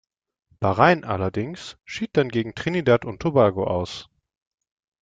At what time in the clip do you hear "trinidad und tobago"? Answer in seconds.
2.55-3.67